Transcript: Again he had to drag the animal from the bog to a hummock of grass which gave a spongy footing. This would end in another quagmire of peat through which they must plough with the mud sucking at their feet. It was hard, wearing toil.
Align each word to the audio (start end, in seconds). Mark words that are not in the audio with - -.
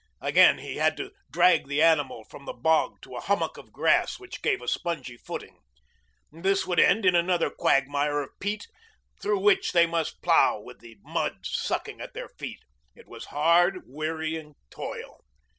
Again 0.19 0.57
he 0.57 0.77
had 0.77 0.97
to 0.97 1.11
drag 1.29 1.67
the 1.67 1.79
animal 1.79 2.23
from 2.23 2.45
the 2.45 2.53
bog 2.53 2.99
to 3.03 3.15
a 3.15 3.19
hummock 3.21 3.55
of 3.57 3.71
grass 3.71 4.17
which 4.17 4.41
gave 4.41 4.59
a 4.59 4.67
spongy 4.67 5.15
footing. 5.15 5.59
This 6.31 6.65
would 6.65 6.79
end 6.79 7.05
in 7.05 7.13
another 7.13 7.51
quagmire 7.51 8.19
of 8.21 8.31
peat 8.39 8.67
through 9.21 9.41
which 9.41 9.73
they 9.73 9.85
must 9.85 10.23
plough 10.23 10.59
with 10.59 10.79
the 10.79 10.97
mud 11.03 11.45
sucking 11.45 12.01
at 12.01 12.15
their 12.15 12.29
feet. 12.29 12.61
It 12.95 13.07
was 13.07 13.25
hard, 13.25 13.83
wearing 13.85 14.55
toil. 14.71 15.23